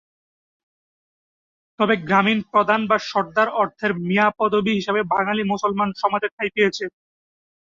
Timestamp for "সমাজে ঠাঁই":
6.01-6.49